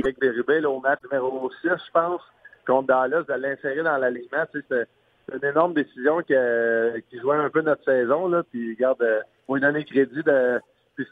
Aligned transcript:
Avec 0.00 0.18
Berube, 0.18 0.64
au 0.64 0.80
match 0.80 1.00
numéro 1.04 1.50
6, 1.60 1.68
je 1.68 1.90
pense, 1.92 2.20
contre 2.66 2.88
Dallas, 2.88 3.22
de 3.22 3.34
l'insérer 3.34 3.82
dans 3.82 3.98
l'alignement. 3.98 4.44
Tu 4.52 4.64
sais, 4.68 4.86
c'est 5.28 5.36
une 5.36 5.44
énorme 5.44 5.74
décision 5.74 6.18
qui, 6.22 6.34
qui 7.10 7.18
jouait 7.20 7.36
un 7.36 7.50
peu 7.50 7.60
notre 7.62 7.84
saison. 7.84 8.28
Là, 8.28 8.42
puis, 8.42 8.74
regarde, 8.74 9.02
euh, 9.02 9.20
lui 9.48 9.60
donner 9.60 9.84
crédit. 9.84 10.22
de 10.22 10.60
C'est 10.96 11.04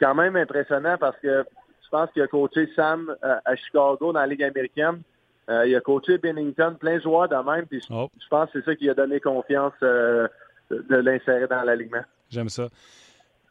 quand 0.00 0.14
même 0.14 0.36
impressionnant 0.36 0.96
parce 0.98 1.18
que 1.18 1.44
je 1.84 1.88
pense 1.90 2.10
qu'il 2.12 2.22
a 2.22 2.26
coaché 2.26 2.68
Sam 2.74 3.14
euh, 3.22 3.36
à 3.44 3.54
Chicago 3.56 4.12
dans 4.12 4.20
la 4.20 4.26
Ligue 4.26 4.44
américaine. 4.44 5.02
Euh, 5.50 5.66
il 5.66 5.74
a 5.74 5.80
coaché 5.80 6.18
Bennington, 6.18 6.76
plein 6.78 6.96
de 6.96 7.02
joueurs 7.02 7.28
de 7.28 7.36
même. 7.36 7.66
Puis 7.66 7.80
je, 7.80 7.92
Oh. 7.92 8.08
je 8.18 8.28
pense 8.28 8.50
que 8.50 8.60
c'est 8.60 8.64
ça 8.64 8.76
qui 8.76 8.88
a 8.88 8.94
donné 8.94 9.20
confiance 9.20 9.74
euh, 9.82 10.26
de 10.70 10.96
l'insérer 10.96 11.46
dans 11.48 11.62
l'alignement. 11.62 12.04
J'aime 12.30 12.48
ça. 12.48 12.68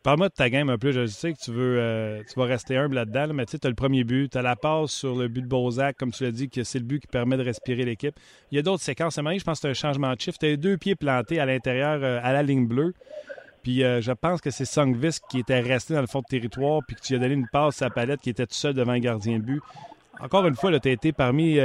Parle-moi 0.03 0.29
de 0.29 0.33
ta 0.33 0.49
game 0.49 0.69
un 0.69 0.79
peu. 0.79 0.91
Je 0.91 1.05
sais 1.05 1.31
que 1.31 1.37
tu 1.37 1.51
veux 1.51 1.77
euh, 1.79 2.23
tu 2.27 2.39
vas 2.39 2.45
rester 2.45 2.75
humble 2.75 2.95
là-dedans, 2.95 3.27
là, 3.27 3.33
mais 3.33 3.45
tu 3.45 3.51
sais, 3.51 3.65
as 3.65 3.69
le 3.69 3.75
premier 3.75 4.03
but, 4.03 4.31
tu 4.31 4.37
as 4.37 4.41
la 4.41 4.55
passe 4.55 4.91
sur 4.91 5.15
le 5.15 5.27
but 5.27 5.43
de 5.43 5.47
Bozak, 5.47 5.95
comme 5.95 6.11
tu 6.11 6.23
l'as 6.23 6.31
dit, 6.31 6.49
que 6.49 6.63
c'est 6.63 6.79
le 6.79 6.85
but 6.85 7.01
qui 7.01 7.07
permet 7.07 7.37
de 7.37 7.43
respirer 7.43 7.85
l'équipe. 7.85 8.15
Il 8.51 8.55
y 8.55 8.59
a 8.59 8.63
d'autres 8.63 8.81
séquences. 8.81 9.19
À 9.19 9.21
un 9.21 9.37
je 9.37 9.43
pense 9.43 9.59
que 9.59 9.61
c'est 9.61 9.69
un 9.69 9.73
changement 9.89 10.11
de 10.15 10.19
chiffre. 10.19 10.39
Tu 10.39 10.47
as 10.47 10.57
deux 10.57 10.77
pieds 10.77 10.95
plantés 10.95 11.39
à 11.39 11.45
l'intérieur, 11.45 11.99
euh, 12.01 12.19
à 12.23 12.33
la 12.33 12.41
ligne 12.41 12.67
bleue. 12.67 12.93
Puis 13.61 13.83
euh, 13.83 14.01
je 14.01 14.11
pense 14.11 14.41
que 14.41 14.49
c'est 14.49 14.65
Songvis 14.65 15.19
qui 15.29 15.39
était 15.39 15.59
resté 15.59 15.93
dans 15.93 16.01
le 16.01 16.07
fond 16.07 16.21
de 16.21 16.25
territoire, 16.25 16.81
puis 16.87 16.95
que 16.95 17.01
tu 17.01 17.15
as 17.15 17.19
donné 17.19 17.35
une 17.35 17.47
passe 17.47 17.83
à 17.83 17.91
palette 17.91 18.21
qui 18.21 18.31
était 18.31 18.47
tout 18.47 18.55
seul 18.55 18.73
devant 18.73 18.93
le 18.93 18.99
gardien 18.99 19.37
de 19.37 19.43
but. 19.43 19.61
Encore 20.19 20.47
une 20.47 20.55
fois, 20.55 20.77
tu 20.79 20.89
as 20.89 20.91
été 20.91 21.11
parmi 21.11 21.59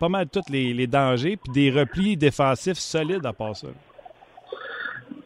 pas 0.00 0.08
mal 0.08 0.26
tous 0.28 0.50
les, 0.50 0.86
dangers, 0.88 1.36
puis 1.36 1.52
des 1.52 1.70
replis 1.70 2.16
défensifs 2.16 2.78
solides 2.78 3.24
à 3.24 3.32
part 3.32 3.54
ça. 3.54 3.68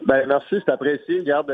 Ben 0.05 0.27
merci, 0.27 0.57
c'est 0.63 0.71
apprécié. 0.71 1.21
Regarde, 1.21 1.51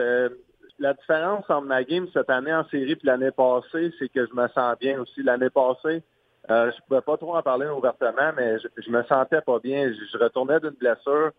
la 0.79 0.93
différence 0.93 1.49
entre 1.49 1.65
ma 1.65 1.83
game 1.83 2.07
cette 2.13 2.29
année 2.29 2.53
en 2.53 2.63
série 2.69 2.93
et 2.93 2.97
l'année 3.03 3.31
passée, 3.31 3.93
c'est 3.99 4.09
que 4.09 4.25
je 4.25 4.33
me 4.33 4.47
sens 4.49 4.77
bien 4.79 4.99
aussi. 5.01 5.21
L'année 5.23 5.49
passée, 5.49 6.01
euh, 6.49 6.71
je 6.71 6.81
pouvais 6.87 7.01
pas 7.01 7.17
trop 7.17 7.35
en 7.35 7.41
parler 7.43 7.67
ouvertement, 7.67 8.31
mais 8.35 8.57
je, 8.59 8.67
je 8.77 8.89
me 8.89 9.03
sentais 9.03 9.41
pas 9.41 9.59
bien. 9.59 9.89
Je, 9.89 10.05
je 10.11 10.17
retournais 10.17 10.59
d'une 10.59 10.71
blessure. 10.71 11.31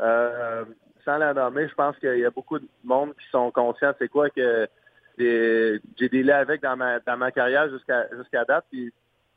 Euh, 0.00 0.64
sans 1.04 1.16
la 1.18 1.32
nommer, 1.32 1.68
je 1.68 1.74
pense 1.74 1.96
qu'il 1.98 2.18
y 2.18 2.24
a 2.24 2.30
beaucoup 2.30 2.58
de 2.58 2.68
monde 2.84 3.14
qui 3.14 3.26
sont 3.30 3.50
conscients 3.50 3.92
c'est 3.98 4.08
quoi 4.08 4.28
que 4.30 4.68
j'ai 5.18 5.80
délai 6.10 6.32
avec 6.32 6.62
dans 6.62 6.76
ma 6.76 7.00
dans 7.00 7.16
ma 7.16 7.30
carrière 7.32 7.68
jusqu'à 7.70 8.06
jusqu'à 8.16 8.44
date. 8.44 8.64
Puis 8.70 8.92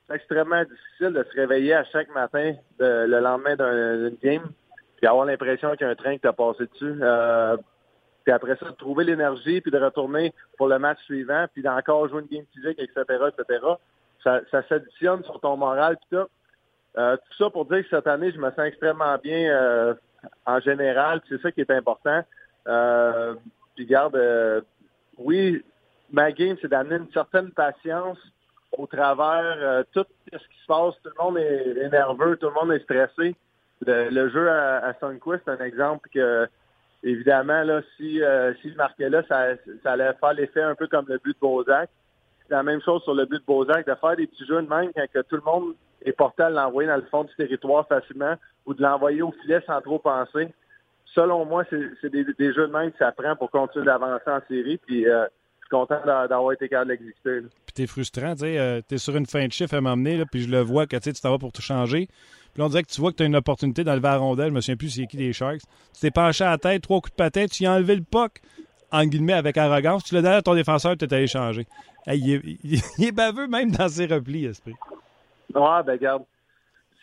c'est 0.08 0.16
extrêmement 0.16 0.64
difficile 0.64 1.14
de 1.14 1.24
se 1.24 1.36
réveiller 1.36 1.74
à 1.74 1.84
chaque 1.86 2.14
matin 2.14 2.54
de- 2.80 3.06
le 3.08 3.20
lendemain 3.20 3.56
d'un- 3.56 3.98
d'une 4.10 4.18
game 4.22 4.44
puis 4.98 5.08
avoir 5.08 5.26
l'impression 5.26 5.72
qu'il 5.72 5.82
y 5.82 5.90
a 5.90 5.90
un 5.90 5.96
train 5.96 6.14
qui 6.14 6.20
t'a 6.20 6.34
passé 6.34 6.66
dessus. 6.72 7.00
Euh, 7.02 7.58
après 8.32 8.56
ça, 8.58 8.66
de 8.66 8.76
trouver 8.76 9.04
l'énergie, 9.04 9.62
puis 9.62 9.72
de 9.72 9.78
retourner 9.78 10.34
pour 10.58 10.68
le 10.68 10.80
match 10.80 11.00
suivant, 11.04 11.46
puis 11.54 11.64
d'encore 11.64 12.08
jouer 12.10 12.22
une 12.22 12.38
game 12.38 12.46
physique, 12.54 12.80
etc., 12.80 13.04
etc. 13.30 13.66
Ça, 14.24 14.42
ça 14.52 14.64
s'additionne 14.68 15.24
sur 15.24 15.40
ton 15.40 15.58
moral, 15.58 15.98
puis 15.98 16.18
tout. 16.18 16.28
Euh, 16.98 17.16
tout 17.16 17.44
ça 17.44 17.50
pour 17.50 17.66
dire 17.66 17.84
que 17.84 17.90
cette 17.90 18.08
année, 18.08 18.32
je 18.32 18.38
me 18.38 18.50
sens 18.50 18.66
extrêmement 18.66 19.18
bien 19.18 19.50
euh, 19.50 19.94
en 20.46 20.60
général, 20.60 21.22
c'est 21.30 21.42
ça 21.42 21.52
qui 21.52 21.62
est 21.62 21.72
important. 21.72 22.22
Euh, 22.68 23.36
puis 23.76 23.86
garde, 23.86 24.16
euh, 24.16 24.62
oui, 25.18 25.64
ma 26.12 26.32
game, 26.32 26.58
c'est 26.62 26.68
d'amener 26.68 26.98
une 26.98 27.12
certaine 27.14 27.52
patience 27.52 28.18
au 28.78 28.88
travers 28.88 29.84
tout 29.94 30.06
ce 30.32 30.38
qui 30.38 30.62
se 30.62 30.68
passe. 30.68 30.96
Tout 31.04 31.12
le 31.18 31.24
monde 31.24 31.38
est, 31.38 31.90
nerveux, 31.90 32.38
tout 32.38 32.48
le 32.48 32.54
monde 32.54 32.74
est 32.74 32.84
stressé. 32.84 33.36
Le, 33.86 34.30
jeu 34.30 34.50
à, 34.50 34.86
à 34.86 34.94
Sunquist, 35.00 35.48
un 35.48 35.58
exemple 35.60 36.10
que, 36.14 36.48
évidemment, 37.04 37.64
là, 37.64 37.82
si, 37.98 38.22
euh, 38.22 38.54
si 38.62 38.72
je 38.72 38.76
marquais 38.76 39.10
là, 39.10 39.24
ça, 39.28 39.56
allait 39.86 40.14
faire 40.20 40.34
l'effet 40.34 40.62
un 40.62 40.76
peu 40.76 40.88
comme 40.88 41.06
le 41.08 41.18
but 41.18 41.34
de 41.34 41.40
Bozak. 41.40 41.90
C'est 42.48 42.54
la 42.54 42.64
même 42.64 42.82
chose 42.82 43.02
sur 43.04 43.14
le 43.14 43.26
but 43.26 43.40
de 43.40 43.46
Bozak, 43.46 43.88
de 43.88 43.96
faire 43.96 44.16
des 44.16 44.28
petits 44.28 44.46
jeux 44.46 44.62
de 44.62 44.68
même 44.68 44.92
quand 44.94 45.06
que 45.12 45.22
tout 45.22 45.36
le 45.36 45.42
monde 45.42 45.74
est 46.04 46.12
porté 46.12 46.44
à 46.44 46.50
l'envoyer 46.50 46.90
dans 46.90 46.98
le 46.98 47.06
fond 47.10 47.24
du 47.24 47.34
territoire 47.36 47.88
facilement 47.88 48.36
ou 48.66 48.74
de 48.74 48.82
l'envoyer 48.82 49.22
au 49.22 49.32
filet 49.42 49.62
sans 49.66 49.82
trop 49.82 50.00
penser. 50.00 50.50
Selon 51.14 51.46
moi, 51.46 51.64
c'est 51.70 52.10
des, 52.10 52.54
jeux 52.54 52.68
de 52.68 52.72
même 52.72 52.92
que 52.92 52.98
ça 52.98 53.12
prend 53.12 53.36
pour 53.36 53.52
continuer 53.52 53.86
d'avancer 53.86 54.30
en 54.30 54.40
série. 54.48 54.78
Puis, 54.86 55.08
euh, 55.08 55.26
je 55.26 55.66
suis 55.66 55.70
content 55.70 56.00
d'a- 56.06 56.28
d'avoir 56.28 56.54
été 56.54 56.70
capable 56.70 56.92
de 56.92 56.94
l'exécuter. 56.94 57.42
là. 57.42 57.48
Puis 57.66 57.74
t'es 57.74 57.88
frustrant, 57.88 58.34
tu 58.34 58.42
sais, 58.42 58.60
euh, 58.60 58.82
t'es 58.88 58.98
sur 58.98 59.16
une 59.16 59.26
fin 59.26 59.46
de 59.46 59.52
chiffre 59.52 59.76
à 59.76 59.82
m'emmener, 59.82 60.24
puis 60.32 60.42
je 60.42 60.50
le 60.50 60.60
vois 60.60 60.88
que 60.88 60.98
tu 60.98 61.12
t'en 61.14 61.32
vas 61.32 61.38
pour 61.38 61.52
tout 61.52 61.62
changer. 61.62 62.08
Puis 62.54 62.62
on 62.62 62.68
dirait 62.68 62.84
que 62.84 62.90
tu 62.90 63.00
vois 63.00 63.12
que 63.12 63.18
tu 63.18 63.24
as 63.24 63.26
une 63.26 63.36
opportunité 63.36 63.84
d'enlever 63.84 64.10
la 64.10 64.18
rondelle, 64.18 64.50
je 64.50 64.54
me 64.54 64.62
souviens 64.62 64.76
plus 64.76 64.90
c'est 64.90 65.08
qui 65.08 65.18
les 65.18 65.34
Sharks. 65.34 65.62
Tu 65.94 66.02
t'es 66.02 66.12
penché 66.12 66.44
à 66.44 66.52
la 66.52 66.58
tête, 66.58 66.82
trois 66.82 67.00
coups 67.00 67.12
de 67.12 67.16
patin, 67.16 67.46
tu 67.46 67.64
y 67.64 67.66
as 67.66 67.74
enlevé 67.74 67.96
le 67.96 68.04
puck, 68.04 68.42
en 68.92 69.06
guillemets, 69.06 69.34
avec 69.34 69.58
arrogance, 69.58 70.04
tu 70.04 70.16
l'as 70.16 70.22
donné 70.22 70.36
à 70.36 70.42
ton 70.42 70.56
défenseur, 70.56 70.98
tu 70.98 71.06
es 71.06 71.14
allé 71.14 71.28
changer. 71.28 71.66
Il, 72.08 72.42
est, 73.00 73.12
baveux 73.12 73.48
même 73.48 73.72
dans 73.72 73.88
ses 73.88 74.06
replis, 74.06 74.46
esprit. 74.46 74.76
Ouais, 75.54 75.84
ben 75.86 75.98
garde. 75.98 76.24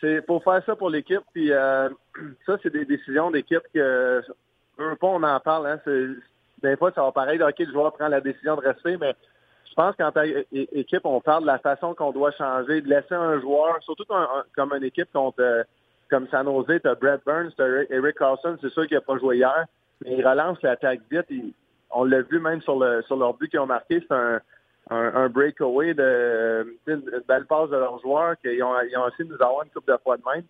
C'est 0.01 0.21
pour 0.25 0.43
faire 0.43 0.63
ça 0.65 0.75
pour 0.75 0.89
l'équipe, 0.89 1.21
puis 1.33 1.51
euh, 1.51 1.89
ça, 2.45 2.57
c'est 2.61 2.71
des 2.71 2.85
décisions 2.85 3.31
d'équipe 3.31 3.63
que 3.73 4.21
eux 4.79 4.95
pas, 4.95 5.07
on 5.07 5.23
en 5.23 5.39
parle. 5.39 5.67
Hein, 5.67 5.79
des 6.61 6.75
fois, 6.77 6.91
ça 6.93 7.01
va 7.01 7.11
paraître, 7.11 7.47
OK, 7.47 7.59
le 7.59 7.71
joueur 7.71 7.93
prend 7.93 8.07
la 8.07 8.21
décision 8.21 8.55
de 8.55 8.61
rester, 8.61 8.97
mais 8.97 9.13
je 9.69 9.75
pense 9.75 9.95
qu'en 9.95 10.11
tant 10.11 10.23
qu'équipe, 10.23 11.05
on 11.05 11.21
parle 11.21 11.43
de 11.43 11.47
la 11.47 11.59
façon 11.59 11.93
qu'on 11.93 12.11
doit 12.11 12.31
changer, 12.31 12.81
de 12.81 12.89
laisser 12.89 13.13
un 13.13 13.39
joueur, 13.39 13.77
surtout 13.83 14.05
comme 14.55 14.73
une 14.73 14.83
équipe 14.83 15.11
contre 15.13 15.41
euh, 15.41 15.63
comme 16.09 16.27
San 16.29 16.45
Jose, 16.45 16.81
tu 16.81 16.87
as 16.87 16.95
Burns, 16.95 17.51
tu 17.55 17.87
Eric 17.91 18.17
Carlson, 18.17 18.57
c'est 18.61 18.71
sûr 18.71 18.87
qu'il 18.87 18.97
n'a 18.97 19.01
pas 19.01 19.17
joué 19.19 19.37
hier, 19.37 19.65
mais 20.03 20.17
il 20.17 20.27
relance 20.27 20.59
l'attaque 20.63 21.01
vite. 21.11 21.27
on 21.91 22.03
l'a 22.03 22.21
vu 22.21 22.39
même 22.39 22.61
sur 22.61 22.79
le 22.79 23.03
sur 23.03 23.15
leur 23.15 23.35
but 23.35 23.49
qu'ils 23.49 23.59
ont 23.59 23.67
marqué, 23.67 24.03
c'est 24.07 24.15
un, 24.89 25.29
breakaway 25.29 25.93
de 25.93 26.77
sais, 26.85 26.93
une, 26.93 27.21
belle 27.27 27.45
passe 27.45 27.69
de 27.69 27.77
leurs 27.77 27.99
joueurs 27.99 28.35
qu'ils 28.39 28.63
ont, 28.63 28.73
ils 28.81 28.97
ont 28.97 29.07
essayé 29.07 29.29
de 29.29 29.35
nous 29.35 29.43
avoir 29.43 29.63
une 29.63 29.69
coupe 29.69 29.87
de 29.87 29.97
fois 30.03 30.17
de 30.17 30.23
même. 30.33 30.45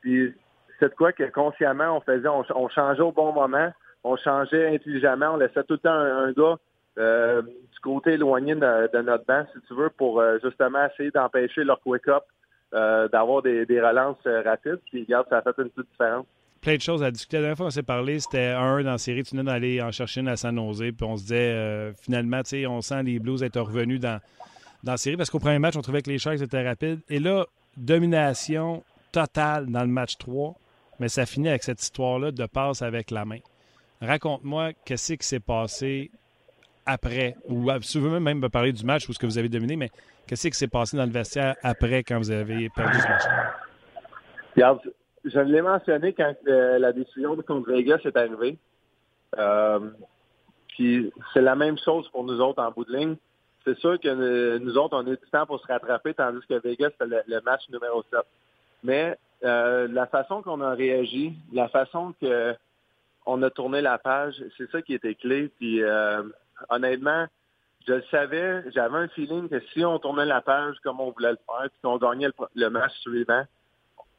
Puis 0.00 0.34
c'est 0.80 0.88
de 0.88 0.94
quoi 0.94 1.12
que 1.12 1.24
consciemment 1.24 1.98
on 1.98 2.00
faisait, 2.00 2.28
on, 2.28 2.68
changeait 2.70 3.02
au 3.02 3.12
bon 3.12 3.32
moment, 3.32 3.70
on 4.02 4.16
changeait 4.16 4.74
intelligemment, 4.74 5.34
on 5.34 5.36
laissait 5.36 5.62
tout 5.64 5.74
le 5.74 5.78
temps 5.78 5.90
un 5.90 6.32
gars 6.32 6.56
euh, 6.98 7.42
du 7.42 7.80
côté 7.82 8.12
éloigné 8.12 8.54
de, 8.54 9.02
notre 9.02 9.24
banc, 9.24 9.44
si 9.52 9.60
tu 9.66 9.74
veux, 9.74 9.90
pour 9.90 10.20
euh, 10.20 10.38
justement 10.42 10.86
essayer 10.86 11.10
d'empêcher 11.10 11.64
leur 11.64 11.80
quick-up, 11.80 12.22
euh, 12.74 13.08
d'avoir 13.08 13.42
des, 13.42 13.64
relances 13.64 14.18
rapides. 14.24 14.80
Puis 14.90 15.02
regarde, 15.02 15.26
ça 15.30 15.38
a 15.38 15.42
fait 15.42 15.54
une 15.58 15.70
petite 15.70 15.90
différence. 15.90 16.26
Plein 16.60 16.76
de 16.76 16.80
choses 16.80 17.02
à 17.02 17.10
discuter. 17.10 17.38
La 17.38 17.42
dernière 17.42 17.56
fois, 17.56 17.66
on 17.66 17.70
s'est 17.70 17.82
parlé, 17.82 18.20
c'était 18.20 18.50
un 18.50 18.82
dans 18.82 18.92
la 18.92 18.98
série, 18.98 19.24
tu 19.24 19.34
venais 19.36 19.50
d'aller 19.50 19.82
en 19.82 19.90
chercher 19.90 20.20
une 20.20 20.28
à 20.28 20.36
San 20.36 20.56
Jose, 20.56 20.92
puis 20.96 21.06
on 21.06 21.16
se 21.16 21.22
disait, 21.22 21.92
finalement, 22.00 22.40
tu 22.42 22.50
sais, 22.50 22.66
on 22.66 22.80
sent 22.80 23.02
les 23.02 23.18
Blues 23.18 23.42
être 23.42 23.60
revenus 23.60 23.98
dans, 23.98 24.20
dans 24.84 24.92
la 24.92 24.96
série, 24.96 25.16
parce 25.16 25.28
qu'au 25.28 25.40
premier 25.40 25.58
match, 25.58 25.76
on 25.76 25.82
trouvait 25.82 26.02
que 26.02 26.10
les 26.10 26.18
Sharks 26.18 26.40
étaient 26.40 26.64
rapides. 26.64 27.00
Et 27.08 27.18
là, 27.18 27.46
domination 27.76 28.84
totale 29.10 29.66
dans 29.66 29.80
le 29.80 29.88
match 29.88 30.18
3, 30.18 30.54
mais 31.00 31.08
ça 31.08 31.26
finit 31.26 31.48
avec 31.48 31.64
cette 31.64 31.82
histoire-là 31.82 32.30
de 32.30 32.46
passe 32.46 32.82
avec 32.82 33.10
la 33.10 33.24
main. 33.24 33.38
Raconte-moi, 34.00 34.72
qu'est-ce 34.84 35.14
qui 35.14 35.26
s'est 35.26 35.40
passé 35.40 36.10
après, 36.86 37.36
ou 37.48 37.70
si 37.80 37.92
tu 37.92 38.00
veux 38.00 38.20
même 38.20 38.38
me 38.38 38.48
parler 38.48 38.72
du 38.72 38.84
match 38.84 39.08
ou 39.08 39.12
ce 39.12 39.18
que 39.18 39.26
vous 39.26 39.38
avez 39.38 39.48
dominé, 39.48 39.76
mais 39.76 39.90
qu'est-ce 40.26 40.48
qui 40.48 40.56
s'est 40.56 40.68
passé 40.68 40.96
dans 40.96 41.04
le 41.04 41.12
vestiaire 41.12 41.56
après 41.62 42.02
quand 42.02 42.18
vous 42.18 42.30
avez 42.30 42.68
perdu 42.70 42.98
ce 42.98 43.08
match? 43.08 43.22
Regarde, 44.54 44.80
je 45.24 45.38
l'ai 45.40 45.62
mentionné 45.62 46.12
quand 46.12 46.34
euh, 46.46 46.78
la 46.78 46.92
décision 46.92 47.36
de 47.36 47.42
contre 47.42 47.70
Vegas 47.70 48.00
est 48.04 48.16
arrivée. 48.16 48.58
Euh, 49.38 49.90
puis 50.68 51.12
c'est 51.32 51.40
la 51.40 51.54
même 51.54 51.78
chose 51.78 52.08
pour 52.10 52.24
nous 52.24 52.40
autres 52.40 52.62
en 52.62 52.70
bout 52.70 52.84
de 52.84 52.96
ligne. 52.96 53.16
C'est 53.64 53.78
sûr 53.78 53.98
que 54.00 54.08
euh, 54.08 54.58
nous 54.58 54.76
autres, 54.76 54.96
on 54.96 55.06
a 55.06 55.10
eu 55.10 55.16
du 55.16 55.30
temps 55.30 55.46
pour 55.46 55.60
se 55.60 55.66
rattraper, 55.66 56.14
tandis 56.14 56.44
que 56.48 56.54
Vegas, 56.54 56.90
c'était 56.98 57.22
le, 57.26 57.40
match 57.42 57.62
numéro 57.70 58.02
7. 58.10 58.20
Mais 58.82 59.16
la 59.42 60.06
façon 60.06 60.42
qu'on 60.42 60.60
a 60.60 60.74
réagi, 60.74 61.34
la 61.52 61.68
façon 61.68 62.14
que 62.20 62.54
on 63.24 63.40
a 63.42 63.50
tourné 63.50 63.80
la 63.80 63.98
page, 63.98 64.34
c'est 64.58 64.68
ça 64.72 64.82
qui 64.82 64.94
était 64.94 65.14
clé. 65.14 65.50
Puis 65.58 65.80
honnêtement, 66.70 67.26
je 67.86 67.94
le 67.94 68.02
savais, 68.10 68.64
j'avais 68.70 68.98
un 68.98 69.08
feeling 69.08 69.48
que 69.48 69.60
si 69.72 69.84
on 69.84 69.98
tournait 69.98 70.24
la 70.24 70.40
page 70.40 70.76
comme 70.84 71.00
on 71.00 71.10
voulait 71.10 71.32
le 71.32 71.38
faire, 71.46 71.68
puis 71.70 71.80
qu'on 71.82 71.98
gagnait 71.98 72.28
le, 72.54 72.68
match 72.70 72.92
suivant, 73.00 73.44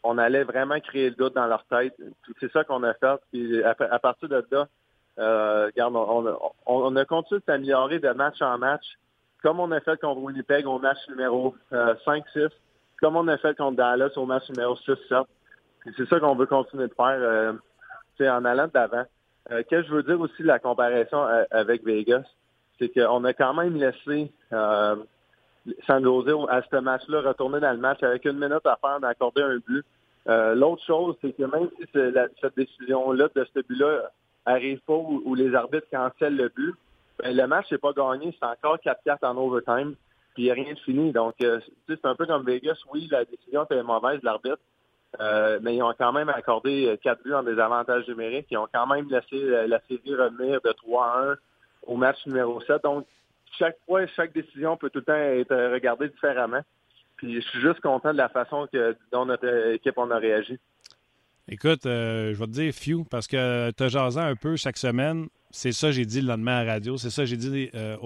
on 0.04 0.18
allait 0.18 0.44
vraiment 0.44 0.80
créer 0.80 1.10
le 1.10 1.16
doute 1.16 1.36
dans 1.36 1.48
leur 1.48 1.66
tête. 1.66 1.96
C'est 2.40 2.52
ça 2.52 2.64
qu'on 2.64 2.84
a 2.84 2.94
fait. 2.94 3.22
Puis 3.32 3.64
à, 3.64 4.00
partir 4.00 4.28
de 4.28 4.46
là, 4.52 4.68
euh, 5.20 5.66
regarde, 5.68 5.96
on, 6.66 6.96
a 6.96 7.06
continué 7.06 7.40
de 7.40 7.46
s'améliorer 7.46 8.00
de 8.00 8.10
match 8.10 8.42
en 8.42 8.58
match, 8.58 8.86
comme 9.42 9.60
on 9.60 9.72
a 9.72 9.80
fait 9.80 10.00
contre 10.00 10.22
Winnipeg 10.22 10.66
au 10.68 10.80
match 10.80 10.98
numéro 11.08 11.56
euh, 11.72 11.96
5-6, 12.06 12.50
comme 13.00 13.16
on 13.16 13.28
a 13.28 13.38
fait 13.38 13.56
contre 13.56 13.78
Dallas 13.78 14.12
au 14.16 14.26
match 14.26 14.50
numéro 14.50 14.76
6-7. 14.76 15.26
Puis 15.82 15.94
c'est 15.98 16.08
ça 16.10 16.20
qu'on 16.20 16.36
veut 16.36 16.46
continuer 16.46 16.88
de 16.88 16.94
faire 16.94 17.18
euh, 17.20 17.54
en 18.22 18.46
allant 18.46 18.68
de 18.68 18.72
l'avant. 18.74 19.06
Euh, 19.52 19.62
Qu'est-ce 19.70 19.82
que 19.84 19.88
je 19.90 19.94
veux 19.94 20.04
dire 20.04 20.20
aussi 20.20 20.42
de 20.42 20.48
la 20.48 20.60
comparaison 20.60 21.22
à- 21.24 21.46
avec 21.52 21.84
Vegas, 21.84 22.24
c'est 22.80 22.90
qu'on 22.90 23.24
a 23.26 23.34
quand 23.34 23.54
même 23.54 23.76
laissé 23.76 24.32
euh, 24.54 24.96
San 25.88 26.04
Jose 26.04 26.34
à 26.50 26.62
ce 26.62 26.76
match-là 26.78 27.22
retourner 27.22 27.60
dans 27.60 27.72
le 27.72 27.78
match 27.78 28.02
avec 28.04 28.26
une 28.26 28.34
minute 28.40 28.66
à 28.66 28.78
faire 28.82 29.00
d'accorder 29.00 29.42
un 29.42 29.58
but. 29.58 29.86
Euh, 30.28 30.56
L'autre 30.56 30.84
chose, 30.86 31.16
c'est 31.22 31.34
que 31.34 31.44
même 31.44 31.70
si 31.78 31.86
la- 31.94 32.28
cette 32.42 32.56
décision-là 32.56 33.28
de 33.36 33.46
ce 33.54 33.60
but-là 33.62 34.10
arrive 34.46 34.80
pas 34.82 34.94
ou, 34.96 35.36
les 35.36 35.54
arbitres 35.56 35.88
cancellent 35.92 36.36
le 36.38 36.50
but, 36.50 36.74
ben, 37.20 37.36
le 37.36 37.48
match 37.48 37.72
n'est 37.72 37.78
pas 37.78 37.94
gagné, 37.94 38.36
c'est 38.40 38.46
encore 38.46 38.80
4-4 38.80 39.24
en 39.24 39.38
overtime. 39.38 39.96
puis 40.34 40.44
il 40.44 40.46
n'y 40.46 40.52
a 40.52 40.56
rien 40.56 40.74
de 40.74 40.80
fini. 40.80 41.12
Donc, 41.12 41.36
c'est 41.40 42.06
un 42.06 42.16
peu 42.16 42.26
comme 42.26 42.44
Vegas. 42.44 42.76
Oui, 42.92 43.08
la 43.12 43.24
décision 43.24 43.66
était 43.66 43.84
mauvaise 43.84 44.20
de 44.20 44.26
l'arbitre, 44.26 44.58
mais 45.20 45.76
ils 45.76 45.84
ont 45.84 45.94
quand 45.98 46.12
même 46.12 46.30
accordé 46.30 46.98
quatre 47.04 47.24
buts 47.24 47.34
en 47.34 47.44
désavantage 47.44 48.08
numérique. 48.08 48.48
Ils 48.52 48.58
ont 48.58 48.68
quand 48.74 48.88
même 48.88 49.08
laissé 49.10 49.68
la 49.68 49.80
série 49.88 50.16
revenir 50.16 50.60
de 50.62 50.70
3-1 50.72 51.36
au 51.88 51.96
match 51.96 52.18
numéro 52.26 52.62
7. 52.62 52.84
Donc, 52.84 53.06
chaque 53.58 53.78
fois, 53.86 54.06
chaque 54.08 54.34
décision 54.34 54.78
peut 54.78 54.90
tout 54.90 55.00
le 55.00 55.06
temps 55.06 55.16
être 55.16 55.74
regardée 55.74 56.10
différemment. 56.10 56.62
Puis 57.18 57.36
je 57.36 57.48
suis 57.48 57.62
juste 57.62 57.80
content 57.82 58.12
de 58.12 58.18
la 58.18 58.30
façon 58.30 58.68
dont 59.12 59.26
notre 59.26 59.74
équipe 59.74 59.98
on 59.98 60.10
a 60.12 60.18
réagi. 60.18 60.60
Écoute, 61.48 61.86
euh, 61.86 62.34
je 62.34 62.40
vais 62.40 62.46
te 62.46 62.52
dire 62.52 62.74
few 62.74 63.04
parce 63.04 63.28
que 63.28 63.72
as 63.78 63.88
jasé 63.90 64.20
un 64.20 64.36
peu 64.36 64.56
chaque 64.56 64.78
semaine. 64.78 65.28
C'est 65.52 65.74
ça 65.74 65.88
que 65.88 65.94
j'ai 65.94 66.06
dit 66.06 66.22
le 66.22 66.28
lendemain 66.28 66.60
à 66.60 66.64
la 66.64 66.74
radio. 66.74 66.98
C'est 66.98 67.10
ça 67.10 67.24
que 67.24 67.26
j'ai 67.28 67.38
dit 67.38 67.70
euh, 67.76 67.98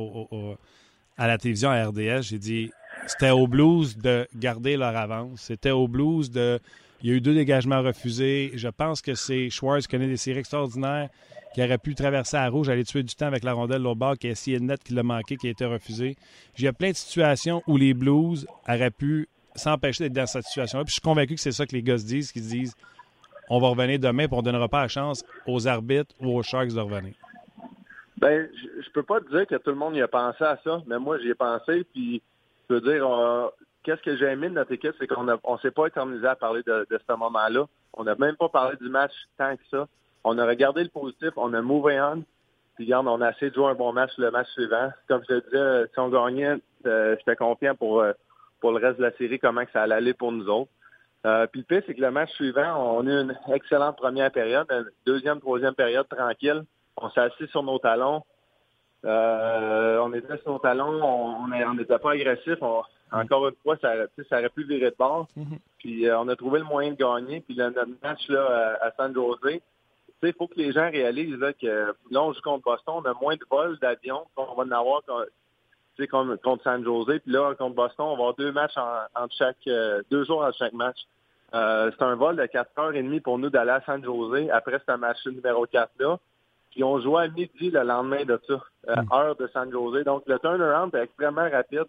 à 1.18 1.28
la 1.28 1.38
télévision 1.38 1.70
à 1.70 1.86
RDS. 1.86 2.24
J'ai 2.24 2.40
dit 2.40 2.72
c'était 3.06 3.30
au 3.30 3.48
Blues 3.48 3.98
de 3.98 4.28
garder 4.36 4.76
leur 4.76 4.96
avance. 4.96 5.42
C'était 5.42 5.72
au 5.72 5.88
Blues 5.88 6.32
de. 6.32 6.60
Il 7.02 7.10
y 7.10 7.14
a 7.14 7.16
eu 7.16 7.22
deux 7.22 7.34
dégagements 7.34 7.82
refusés. 7.82 8.52
Je 8.56 8.70
pense 8.70 9.02
que 9.02 9.14
c'est 9.14 9.50
Schwartz 9.50 9.88
qui 9.88 9.96
connaît 9.96 10.08
des 10.08 10.18
séries 10.18 10.40
extraordinaires 10.40 11.10
qui 11.54 11.64
aurait 11.64 11.78
pu 11.78 11.96
traverser 11.96 12.38
à 12.38 12.48
rouge, 12.50 12.70
aller 12.70 12.84
tuer 12.84 13.04
du 13.04 13.16
temps 13.16 13.26
avec 13.26 13.44
la 13.44 13.54
rondelle 13.54 13.86
au 13.88 13.96
bord, 13.96 14.18
qui 14.18 14.28
a 14.28 14.32
essayé 14.32 14.60
de 14.60 14.64
net, 14.64 14.84
qui 14.84 14.94
l'a 14.94 15.04
manqué, 15.04 15.38
qui 15.38 15.48
a 15.48 15.50
été 15.50 15.66
refusé. 15.66 16.16
A 16.64 16.74
plein 16.74 16.92
de 16.92 16.96
situations 16.96 17.64
où 17.68 17.78
les 17.78 17.94
Blues 17.94 18.46
auraient 18.68 18.92
pu 18.92 19.28
s'empêcher 19.56 20.04
d'être 20.04 20.14
dans 20.14 20.28
cette 20.28 20.44
situation-là. 20.44 20.84
Puis 20.84 20.92
je 20.92 20.94
suis 20.96 21.02
convaincu 21.02 21.36
que 21.36 21.42
c'est 21.42 21.52
ça 21.52 21.66
que 21.66 21.74
les 21.74 21.82
gars 21.82 21.98
se 21.98 22.06
disent, 22.06 22.32
qu'ils 22.32 22.44
se 22.44 22.50
disent 22.50 22.76
on 23.50 23.60
va 23.60 23.70
revenir 23.70 23.98
demain, 24.00 24.28
puis 24.28 24.36
on 24.36 24.42
ne 24.42 24.46
donnera 24.46 24.68
pas 24.68 24.82
la 24.82 24.88
chance 24.88 25.24
aux 25.46 25.68
arbitres 25.68 26.14
ou 26.20 26.38
aux 26.38 26.44
Sharks 26.44 26.74
de 26.74 26.80
revenir. 26.80 27.14
Ben, 28.18 28.50
je, 28.84 28.90
peux 28.92 29.04
pas 29.04 29.22
te 29.22 29.30
dire 29.30 29.48
que 29.48 29.56
tout 29.56 29.70
le 29.70 29.76
monde 29.76 29.96
y 29.96 30.02
a 30.02 30.08
pensé 30.08 30.44
à 30.44 30.60
ça, 30.64 30.82
mais 30.88 31.00
moi 31.00 31.18
j'y 31.20 31.30
ai 31.30 31.36
pensé, 31.36 31.86
puis 31.94 32.22
je 32.70 32.76
veux 32.76 32.82
dire, 32.82 33.08
qu'est-ce 33.88 34.02
que 34.02 34.18
j'ai 34.18 34.26
aimé 34.26 34.50
de 34.50 34.54
notre 34.54 34.74
équipe, 34.74 34.94
c'est 35.00 35.08
qu'on 35.08 35.24
ne 35.24 35.36
on 35.46 35.58
s'est 35.60 35.72
pas 35.72 35.88
éternisé 35.88 36.28
à 36.28 36.36
parler 36.36 36.62
de, 36.64 36.86
de 36.92 37.00
ce 37.08 37.14
moment-là. 37.16 37.66
On 37.94 38.04
n'a 38.04 38.16
même 38.16 38.36
pas 38.36 38.50
parlé 38.50 38.76
du 38.82 38.90
match 38.90 39.14
tant 39.38 39.56
que 39.56 39.64
ça. 39.72 39.88
On 40.26 40.38
a 40.38 40.46
regardé 40.46 40.84
le 40.84 40.90
positif, 40.90 41.30
on 41.38 41.54
a 41.54 41.62
move 41.62 41.86
on. 41.86 42.24
Puis 42.76 42.84
regarde, 42.84 43.08
on 43.08 43.22
a 43.22 43.32
essayé 43.32 43.50
de 43.50 43.56
jouer 43.56 43.68
un 43.68 43.76
bon 43.76 43.94
match 43.94 44.12
le 44.18 44.30
match 44.30 44.50
suivant. 44.50 44.92
Comme 45.08 45.22
je 45.30 45.36
te 45.36 45.46
disais, 45.46 45.90
si 45.94 46.00
on 46.00 46.10
gagnait, 46.10 46.58
euh, 46.86 47.16
j'étais 47.18 47.38
confiant 47.38 47.76
pour, 47.76 48.02
euh, 48.02 48.12
pour 48.60 48.72
le 48.72 48.86
reste 48.86 48.98
de 48.98 49.04
la 49.04 49.12
série, 49.14 49.40
comment 49.40 49.64
que 49.64 49.72
ça 49.72 49.84
allait 49.84 49.96
aller 49.96 50.14
pour 50.14 50.34
nous 50.34 50.50
autres. 50.50 50.70
Euh, 51.26 51.48
puis 51.48 51.62
le 51.62 51.66
pire, 51.66 51.82
c'est 51.88 51.94
que 51.94 52.02
le 52.02 52.12
match 52.12 52.32
suivant, 52.34 52.98
on 52.98 53.08
a 53.08 53.10
eu 53.10 53.22
une 53.22 53.38
excellente 53.54 53.96
première 53.96 54.32
période, 54.32 54.68
une 54.70 54.86
deuxième, 55.06 55.40
troisième 55.40 55.76
période 55.76 56.10
tranquille. 56.10 56.64
On 56.98 57.10
s'est 57.10 57.22
assis 57.22 57.48
sur 57.48 57.64
nos 57.64 57.80
talons. 57.80 58.22
on 59.06 60.14
était 60.14 60.38
sur 60.40 60.52
nos 60.52 60.60
talons, 60.60 61.02
on 61.02 61.74
n'était 61.74 62.00
pas 62.00 62.12
agressif. 62.12 62.58
Encore 63.12 63.48
une 63.48 63.56
fois, 63.64 63.78
ça, 63.78 63.94
ça 64.30 64.40
aurait 64.40 64.50
pu 64.50 64.64
virer 64.64 64.92
de 64.92 64.96
bord. 64.98 65.28
Mm-hmm. 65.38 65.60
Puis 65.80 66.12
on 66.12 66.28
a 66.28 66.36
trouvé 66.36 66.60
le 66.60 66.66
moyen 66.66 66.92
de 66.92 66.98
gagner. 66.98 67.42
Puis 67.42 67.56
le, 67.56 67.70
notre 67.70 67.92
match 68.04 68.28
là, 68.30 68.78
à 68.82 68.92
San 68.92 69.14
Jose, 69.14 69.62
il 70.24 70.34
faut 70.34 70.48
que 70.48 70.56
les 70.56 70.72
gens 70.72 70.90
réalisent 70.90 71.38
que 71.62 71.94
là, 72.12 72.24
on 72.24 72.34
joue 72.34 72.42
contre 72.42 72.64
Boston, 72.64 72.96
on 72.98 73.06
a 73.06 73.14
moins 73.22 73.36
de 73.36 73.46
vols 73.50 73.78
d'avion 73.80 74.26
qu'on 74.36 74.56
va 74.56 74.64
en 74.64 74.72
avoir 74.72 75.02
contre, 75.04 76.42
contre 76.42 76.64
San 76.64 76.84
Jose. 76.84 77.20
Puis 77.24 77.32
là, 77.32 77.54
contre 77.56 77.76
Boston, 77.76 78.06
on 78.06 78.10
va 78.10 78.14
avoir 78.14 78.34
deux 78.36 78.52
matchs 78.52 78.78
en, 78.78 79.28
chaque 79.38 79.58
euh, 79.68 80.02
deux 80.10 80.26
jours 80.26 80.44
en 80.44 80.52
chaque 80.52 80.74
match. 80.74 80.98
Euh, 81.54 81.92
c'est 81.98 82.04
un 82.04 82.16
vol 82.16 82.36
de 82.36 82.44
4h30 82.44 83.22
pour 83.22 83.40
nous 83.40 83.50
d'aller 83.50 83.72
à 83.72 83.82
San 83.82 84.04
Jose 84.04 84.50
après 84.52 84.82
ce 84.86 84.96
match 84.96 85.26
numéro 85.26 85.66
4-là. 85.66 86.18
Puis 86.72 86.84
on 86.84 87.00
joue 87.00 87.18
à 87.18 87.28
midi 87.28 87.72
le 87.72 87.84
lendemain 87.84 88.26
de 88.26 88.40
ça, 88.48 88.62
euh, 88.90 88.96
hmm. 88.96 89.14
heure 89.14 89.36
de 89.36 89.48
San 89.48 89.72
Jose. 89.72 90.04
Donc 90.04 90.24
le 90.28 90.38
turnaround 90.40 90.94
est 90.94 91.04
extrêmement 91.04 91.50
rapide 91.50 91.88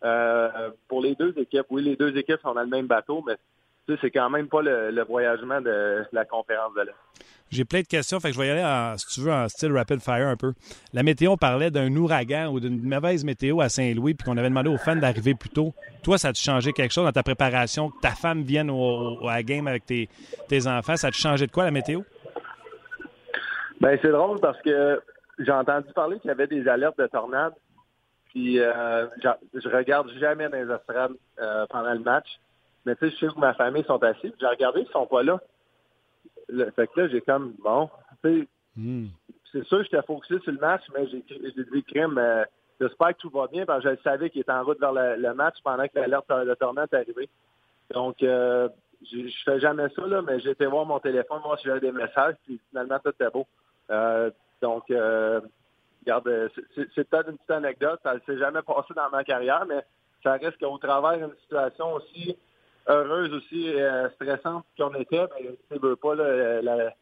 pour 0.00 1.02
les 1.02 1.14
deux 1.14 1.34
équipes. 1.36 1.66
Oui, 1.70 1.82
les 1.82 1.96
deux 1.96 2.16
équipes 2.16 2.40
sont 2.42 2.54
dans 2.54 2.62
le 2.62 2.68
même 2.68 2.86
bateau, 2.86 3.22
mais 3.26 3.36
c'est 4.00 4.10
quand 4.10 4.30
même 4.30 4.48
pas 4.48 4.62
le, 4.62 5.02
voyagement 5.04 5.60
de 5.60 6.04
la 6.12 6.24
conférence 6.24 6.74
de 6.74 6.82
l'Est. 6.82 6.94
J'ai 7.50 7.64
plein 7.64 7.80
de 7.80 7.86
questions, 7.86 8.20
fait 8.20 8.28
que 8.28 8.34
je 8.34 8.40
vais 8.40 8.48
y 8.48 8.50
aller, 8.50 8.64
en, 8.64 8.98
si 8.98 9.06
tu 9.06 9.20
veux, 9.22 9.32
en 9.32 9.48
style 9.48 9.72
rapid 9.72 10.00
fire 10.00 10.26
un 10.26 10.36
peu. 10.36 10.52
La 10.92 11.02
météo 11.02 11.36
parlait 11.36 11.70
d'un 11.70 11.94
ouragan 11.96 12.52
ou 12.52 12.60
d'une 12.60 12.86
mauvaise 12.86 13.24
météo 13.24 13.62
à 13.62 13.70
Saint-Louis, 13.70 14.12
puis 14.12 14.26
qu'on 14.26 14.36
avait 14.36 14.50
demandé 14.50 14.68
aux 14.68 14.76
fans 14.76 14.96
d'arriver 14.96 15.34
plus 15.34 15.48
tôt. 15.48 15.72
Toi, 16.02 16.18
ça 16.18 16.28
a-tu 16.28 16.42
changé 16.42 16.74
quelque 16.74 16.92
chose 16.92 17.04
dans 17.04 17.12
ta 17.12 17.22
préparation? 17.22 17.88
Que 17.88 18.00
ta 18.02 18.10
femme 18.10 18.42
vienne 18.42 18.68
au, 18.70 19.26
à 19.26 19.36
la 19.36 19.42
game 19.42 19.66
avec 19.66 19.86
tes, 19.86 20.08
enfants, 20.66 20.96
ça 20.96 21.06
a 21.06 21.10
changé 21.10 21.46
de 21.46 21.52
quoi 21.52 21.64
la 21.64 21.70
météo? 21.70 22.02
Ben 23.80 23.98
c'est 24.02 24.10
drôle 24.10 24.40
parce 24.40 24.60
que 24.60 25.00
j'ai 25.38 25.52
entendu 25.52 25.86
parler 25.94 26.18
qu'il 26.18 26.28
y 26.28 26.32
avait 26.32 26.48
des 26.48 26.68
alertes 26.68 26.98
de 26.98 27.06
tornades. 27.06 27.54
Puis 28.28 28.60
euh, 28.60 29.06
je 29.54 29.68
regarde 29.68 30.10
jamais 30.18 30.48
dans 30.48 30.56
les 30.56 30.70
euh, 31.40 31.66
pendant 31.68 31.92
le 31.92 32.00
match. 32.00 32.28
Mais 32.86 32.94
tu 32.96 33.08
sais, 33.08 33.16
je 33.16 33.26
sais 33.26 33.34
que 33.34 33.38
ma 33.38 33.54
famille 33.54 33.84
sont 33.84 34.02
assis. 34.02 34.32
J'ai 34.40 34.46
regardé, 34.46 34.82
ils 34.82 34.92
sont 34.92 35.06
pas 35.06 35.22
là 35.22 35.40
fait 36.74 36.86
que 36.88 37.00
là, 37.00 37.08
j'ai 37.08 37.20
comme, 37.20 37.54
bon, 37.62 37.90
tu 38.22 38.40
sais, 38.40 38.48
hmm. 38.76 39.06
c'est 39.52 39.64
sûr 39.64 39.78
que 39.78 39.84
j'étais 39.84 40.02
focusé 40.02 40.40
sur 40.40 40.52
le 40.52 40.58
match, 40.58 40.82
mais 40.94 41.06
j'ai 41.06 41.22
dit, 41.22 41.84
crime, 41.84 42.18
euh, 42.18 42.44
j'espère 42.80 43.08
que 43.08 43.20
tout 43.20 43.30
va 43.30 43.46
bien, 43.46 43.66
parce 43.66 43.84
que 43.84 43.94
je 43.94 44.02
savais 44.02 44.30
qu'il 44.30 44.40
était 44.40 44.52
en 44.52 44.64
route 44.64 44.80
vers 44.80 44.92
le, 44.92 45.34
match 45.34 45.56
pendant 45.62 45.86
que 45.86 45.98
l'alerte 45.98 46.28
de 46.30 46.54
tournant 46.54 46.84
est 46.84 46.94
arrivée. 46.94 47.28
Donc, 47.92 48.22
euh, 48.22 48.68
je 49.02 49.30
fais 49.44 49.60
jamais 49.60 49.88
ça, 49.94 50.06
là, 50.06 50.22
mais 50.22 50.38
été 50.38 50.66
voir 50.66 50.86
mon 50.86 50.98
téléphone, 51.00 51.40
moi, 51.44 51.56
si 51.58 51.64
j'avais 51.66 51.80
des 51.80 51.92
messages, 51.92 52.34
puis 52.44 52.60
finalement, 52.70 52.98
tout 52.98 53.10
était 53.10 53.30
beau. 53.30 53.46
Euh, 53.90 54.30
donc, 54.60 54.90
euh, 54.90 55.40
regarde, 56.10 56.50
c'est 56.74 57.08
peut-être 57.08 57.30
une 57.30 57.36
petite 57.36 57.50
anecdote, 57.50 58.00
ça 58.02 58.14
ne 58.14 58.20
s'est 58.20 58.38
jamais 58.38 58.62
passé 58.62 58.94
dans 58.94 59.10
ma 59.10 59.24
carrière, 59.24 59.64
mais 59.66 59.82
ça 60.22 60.32
reste 60.32 60.58
qu'au 60.58 60.78
travers 60.78 61.18
d'une 61.18 61.36
situation 61.42 61.92
aussi 61.94 62.36
heureuse 62.88 63.32
aussi, 63.34 63.74
euh, 63.74 64.08
stressante 64.10 64.64
qu'on 64.78 64.94
était, 64.94 65.26
mais 65.38 65.56
tu 65.70 65.78
veux 65.78 65.96
pas 65.96 66.14
la, 66.14 66.94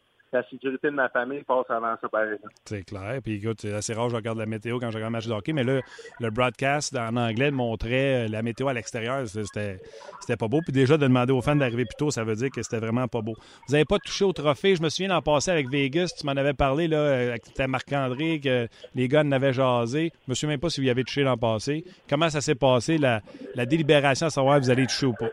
sécurité 0.50 0.88
de 0.90 0.94
ma 0.94 1.08
famille 1.08 1.42
passe 1.42 1.66
avant 1.68 1.94
ça, 2.00 2.08
par 2.08 2.22
exemple. 2.22 2.52
C'est 2.64 2.84
clair. 2.84 3.20
Puis 3.22 3.36
écoute, 3.36 3.58
c'est 3.60 3.72
assez 3.72 3.94
rare, 3.94 4.08
je 4.10 4.16
regarde 4.16 4.38
la 4.38 4.46
météo 4.46 4.78
quand 4.78 4.90
je 4.90 4.96
regarde 4.96 5.12
un 5.12 5.16
match 5.16 5.26
de 5.26 5.32
hockey, 5.32 5.52
mais 5.52 5.64
là, 5.64 5.80
le 6.20 6.30
broadcast 6.30 6.96
en 6.96 7.16
anglais 7.16 7.50
montrait 7.50 8.26
euh, 8.26 8.28
la 8.28 8.42
météo 8.42 8.68
à 8.68 8.72
l'extérieur. 8.72 9.26
C'était, 9.26 9.78
c'était 10.20 10.36
pas 10.36 10.48
beau. 10.48 10.60
Puis 10.62 10.72
déjà, 10.72 10.96
de 10.96 11.02
demander 11.02 11.32
aux 11.32 11.42
fans 11.42 11.56
d'arriver 11.56 11.84
plus 11.84 11.96
tôt, 11.96 12.10
ça 12.10 12.24
veut 12.24 12.34
dire 12.34 12.50
que 12.50 12.62
c'était 12.62 12.78
vraiment 12.78 13.08
pas 13.08 13.20
beau. 13.20 13.34
Vous 13.68 13.72
n'avez 13.72 13.84
pas 13.84 13.98
touché 13.98 14.24
au 14.24 14.32
trophée. 14.32 14.76
Je 14.76 14.82
me 14.82 14.88
souviens 14.88 15.08
d'en 15.08 15.22
passer 15.22 15.50
avec 15.50 15.68
Vegas. 15.70 16.14
Tu 16.18 16.26
m'en 16.26 16.32
avais 16.32 16.54
parlé, 16.54 16.88
là, 16.88 17.30
avec 17.30 17.42
Marc-André, 17.58 18.40
que 18.40 18.68
les 18.94 19.08
gars 19.08 19.22
en 19.22 19.32
avaient 19.32 19.52
jasé. 19.52 20.12
Je 20.26 20.30
me 20.30 20.34
souviens 20.34 20.54
même 20.54 20.60
pas 20.60 20.70
si 20.70 20.80
vous 20.80 20.86
y 20.86 20.90
avez 20.90 21.04
touché 21.04 21.22
l'an 21.22 21.36
passé. 21.36 21.84
Comment 22.08 22.28
ça 22.28 22.40
s'est 22.40 22.54
passé, 22.54 22.98
la, 22.98 23.20
la 23.54 23.66
délibération 23.66 24.26
à 24.26 24.30
savoir 24.30 24.56
si 24.56 24.64
vous 24.64 24.70
allez 24.70 24.86
toucher 24.86 25.06
ou 25.06 25.14
pas? 25.14 25.28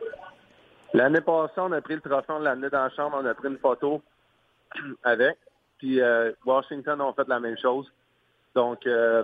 L'année 0.94 1.22
passée, 1.22 1.54
on 1.57 1.72
a 1.72 1.82
pris 1.82 1.96
le 1.96 2.01
trophée, 2.01 2.27
on 2.29 2.39
l'a 2.39 2.51
amené 2.51 2.70
dans 2.70 2.84
la 2.84 2.89
chambre, 2.91 3.17
on 3.20 3.25
a 3.25 3.34
pris 3.34 3.48
une 3.48 3.58
photo 3.58 4.01
avec. 5.03 5.38
Puis 5.77 6.01
euh, 6.01 6.32
Washington 6.46 7.01
ont 7.01 7.13
fait 7.13 7.27
la 7.27 7.39
même 7.39 7.58
chose. 7.58 7.92
Donc, 8.56 8.86
euh, 8.86 9.24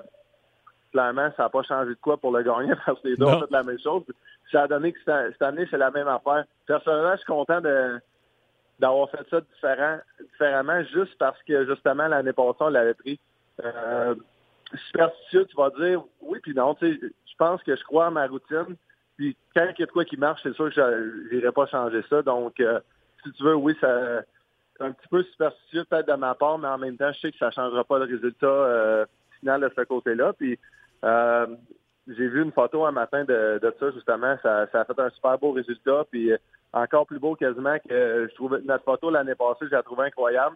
clairement, 0.92 1.30
ça 1.38 1.44
n'a 1.44 1.50
pas 1.50 1.64
changé 1.64 1.92
de 1.92 2.00
quoi 2.02 2.18
pour 2.18 2.32
le 2.36 2.44
gagner 2.44 2.74
parce 2.86 3.00
que 3.02 3.08
les 3.10 3.18
deux 3.18 3.26
ont 3.26 3.40
fait 3.40 3.52
la 3.52 3.64
même 3.64 3.80
chose. 3.80 4.04
Ça 4.52 4.64
a 4.64 4.68
donné 4.68 4.92
que 4.92 5.00
cette 5.06 5.42
année, 5.42 5.68
c'est 5.70 5.78
la 5.78 5.92
même 5.92 6.08
affaire. 6.08 6.46
Personnellement, 6.66 7.12
je 7.12 7.18
suis 7.18 7.26
content 7.26 7.62
de 7.62 8.00
d'avoir 8.80 9.10
fait 9.10 9.28
ça 9.30 9.42
différent, 9.42 9.98
différemment 10.32 10.82
juste 10.84 11.18
parce 11.18 11.42
que, 11.44 11.66
justement, 11.66 12.08
l'année 12.08 12.32
passée, 12.32 12.58
on 12.62 12.70
l'avait 12.70 12.94
pris. 12.94 13.20
Euh, 13.62 14.16
superstitieux, 14.88 15.46
tu 15.48 15.58
vas 15.58 15.70
dire 15.72 16.02
oui 16.22 16.40
puis 16.42 16.54
non. 16.54 16.76
Tu 16.76 16.94
sais, 16.94 17.00
je 17.02 17.36
pense 17.38 17.62
que 17.64 17.76
je 17.76 17.84
crois 17.84 18.08
à 18.08 18.10
ma 18.10 18.26
routine. 18.28 18.78
Puis 19.18 19.36
quand 19.54 19.66
il 19.66 19.80
y 19.80 19.84
a 19.84 19.86
de 19.86 19.92
quoi 19.92 20.06
qui 20.06 20.16
marche, 20.16 20.40
c'est 20.44 20.54
sûr 20.54 20.74
que 20.74 20.76
je 20.76 21.36
n'irai 21.36 21.52
pas 21.52 21.68
changer 21.68 22.02
ça. 22.10 22.22
Donc, 22.22 22.60
euh, 22.62 22.80
si 23.24 23.32
tu 23.34 23.44
veux, 23.44 23.56
oui, 23.56 23.76
ça 23.82 24.22
c'est 24.80 24.86
un 24.86 24.92
petit 24.92 25.08
peu 25.10 25.24
superstitieux 25.24 25.84
peut-être 25.86 26.08
de 26.08 26.14
ma 26.14 26.36
part, 26.36 26.58
mais 26.58 26.68
en 26.68 26.78
même 26.78 26.98
temps, 26.98 27.12
je 27.12 27.20
sais 27.20 27.32
que 27.32 27.38
ça 27.38 27.48
ne 27.48 27.52
changera 27.52 27.84
pas 27.84 28.00
le 28.00 28.06
résultat 28.06 28.48
euh, 28.48 29.06
final 29.40 29.62
de 29.62 29.72
ce 29.76 29.82
côté-là. 29.82 30.34
Puis 30.34 30.58
euh, 31.04 31.48
j'ai 32.08 32.28
vu 32.28 32.42
une 32.42 32.54
photo 32.54 32.86
un 32.86 32.92
matin 32.92 33.26
de, 33.26 33.60
de 33.62 33.76
ça, 33.80 33.92
justement. 33.92 34.38
Ça, 34.42 34.68
ça, 34.72 34.82
a 34.82 34.86
fait 34.86 35.00
un 35.00 35.10
super 35.10 35.38
beau 35.38 35.52
résultat. 35.52 36.06
Puis 36.10 36.32
encore 36.72 37.06
plus 37.06 37.20
beau 37.20 37.36
quasiment 37.36 37.78
que 37.88 38.28
je 38.30 38.36
trouvais 38.36 38.62
notre 38.64 38.86
photo 38.86 39.10
l'année 39.10 39.36
passée, 39.36 39.66
j'ai 39.70 39.84
trouvé 39.84 40.06
incroyable 40.08 40.56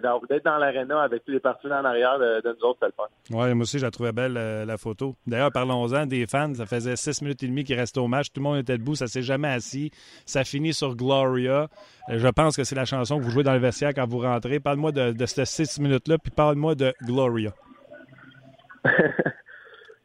d'être 0.00 0.44
dans 0.44 0.56
l'aréna 0.56 1.02
avec 1.02 1.24
tous 1.24 1.32
les 1.32 1.40
partisans 1.40 1.84
en 1.84 1.84
arrière 1.84 2.18
de, 2.18 2.42
nous 2.44 2.64
autres, 2.66 2.78
c'est 2.80 2.86
le 2.86 2.92
fun. 2.92 3.04
Oui, 3.30 3.54
moi 3.54 3.62
aussi, 3.62 3.78
je 3.78 3.84
la 3.84 3.90
trouvais 3.90 4.12
belle, 4.12 4.36
euh, 4.36 4.64
la 4.64 4.78
photo. 4.78 5.14
D'ailleurs, 5.26 5.52
parlons-en 5.52 6.06
des 6.06 6.26
fans. 6.26 6.54
Ça 6.54 6.66
faisait 6.66 6.96
six 6.96 7.20
minutes 7.20 7.42
et 7.42 7.46
demie 7.46 7.64
qu'ils 7.64 7.78
restaient 7.78 8.00
au 8.00 8.08
match. 8.08 8.32
Tout 8.32 8.40
le 8.40 8.44
monde 8.44 8.58
était 8.58 8.78
debout. 8.78 8.94
Ça 8.94 9.06
s'est 9.06 9.22
jamais 9.22 9.48
assis. 9.48 9.90
Ça 10.24 10.44
finit 10.44 10.72
sur 10.72 10.96
Gloria. 10.96 11.68
Euh, 12.08 12.18
je 12.18 12.28
pense 12.28 12.56
que 12.56 12.64
c'est 12.64 12.74
la 12.74 12.86
chanson 12.86 13.18
que 13.18 13.24
vous 13.24 13.30
jouez 13.30 13.42
dans 13.42 13.52
le 13.52 13.58
vestiaire 13.58 13.92
quand 13.94 14.06
vous 14.08 14.20
rentrez. 14.20 14.60
Parle-moi 14.60 14.92
de, 14.92 15.12
de 15.12 15.26
ces 15.26 15.44
six 15.44 15.78
minutes-là, 15.78 16.16
puis 16.18 16.30
parle-moi 16.30 16.74
de 16.74 16.94
Gloria. 17.04 17.52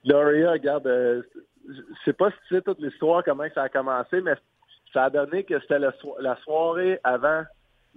Gloria, 0.06 0.52
regarde, 0.52 0.88
euh, 0.88 1.22
je 1.68 1.82
sais 2.06 2.14
pas 2.14 2.30
si 2.32 2.38
tu 2.48 2.56
sais 2.56 2.62
toute 2.62 2.80
l'histoire, 2.80 3.24
comment 3.24 3.46
ça 3.54 3.64
a 3.64 3.70
commencé, 3.70 4.22
mais 4.22 4.34
ça 4.94 5.06
a 5.06 5.10
donné 5.10 5.44
que 5.44 5.60
c'était 5.62 5.80
la 5.80 6.38
soirée 6.44 7.00
avant 7.04 7.44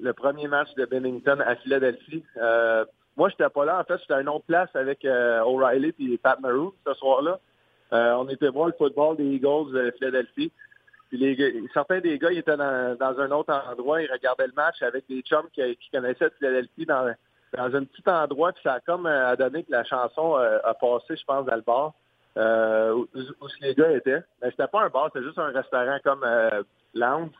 le 0.00 0.12
premier 0.12 0.48
match 0.48 0.72
de 0.74 0.84
Bennington 0.84 1.38
à 1.40 1.56
Philadelphie. 1.56 2.24
Euh, 2.36 2.84
moi, 3.16 3.28
j'étais 3.28 3.48
pas 3.48 3.64
là. 3.64 3.80
En 3.80 3.84
fait, 3.84 3.98
j'étais 4.00 4.14
à 4.14 4.20
une 4.20 4.28
autre 4.28 4.44
place 4.46 4.70
avec 4.74 5.04
euh, 5.04 5.40
O'Reilly 5.42 5.94
et 5.98 6.18
Pat 6.18 6.40
Maroon 6.40 6.72
ce 6.86 6.94
soir-là. 6.94 7.38
on 7.92 8.28
était 8.28 8.48
voir 8.48 8.68
le 8.68 8.74
football 8.74 9.16
des 9.16 9.24
Eagles 9.24 9.72
de 9.72 9.90
Philadelphie. 9.98 10.52
Puis 11.08 11.18
les 11.18 11.64
certains 11.74 12.00
des 12.00 12.18
gars, 12.18 12.30
ils 12.30 12.38
étaient 12.38 12.56
dans, 12.56 12.96
un 13.18 13.30
autre 13.32 13.52
endroit, 13.68 14.00
ils 14.00 14.10
regardaient 14.10 14.46
le 14.46 14.52
match 14.54 14.80
avec 14.82 15.08
des 15.08 15.22
chums 15.22 15.48
qui, 15.52 15.76
connaissaient 15.92 16.30
Philadelphie 16.38 16.86
dans, 16.86 17.12
dans 17.52 17.74
un 17.74 17.84
petit 17.84 18.08
endroit, 18.08 18.52
puis 18.52 18.62
ça 18.62 18.74
a 18.74 18.80
comme 18.80 19.10
donné 19.36 19.64
que 19.64 19.72
la 19.72 19.82
chanson 19.82 20.36
a 20.36 20.72
passé, 20.74 21.16
je 21.16 21.24
pense, 21.24 21.46
dans 21.46 21.56
le 21.56 21.62
bar 21.62 21.94
euh, 22.36 22.92
où, 22.94 23.06
les 23.60 23.74
gars 23.74 23.90
étaient. 23.92 24.22
Mais 24.42 24.50
c'était 24.50 24.68
pas 24.68 24.82
un 24.82 24.88
bar, 24.88 25.10
c'était 25.12 25.24
juste 25.24 25.38
un 25.38 25.50
restaurant 25.50 25.98
comme 26.04 26.22
euh, 26.24 26.62
Lounge. 26.94 27.32